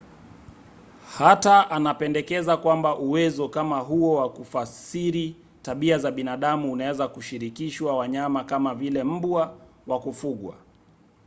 hata 1.17 1.71
anapendekeza 1.71 2.57
kwamba 2.57 2.97
uwezo 2.97 3.49
kama 3.49 3.79
huo 3.79 4.15
wa 4.15 4.29
kufasiri 4.29 5.35
tabia 5.61 5.97
za 5.97 6.11
binadamu 6.11 6.71
unaweza 6.73 7.07
kushirikishwa 7.07 7.97
wanyama 7.97 8.43
kama 8.43 8.75
vile 8.75 9.03
mbwa 9.03 9.57
wa 9.87 9.99
kufugwa 9.99 10.55